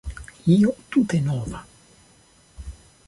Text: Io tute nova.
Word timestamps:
Io 0.53 0.71
tute 0.95 1.19
nova. 1.27 1.63